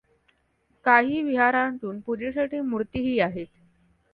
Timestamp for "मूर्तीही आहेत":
2.61-3.47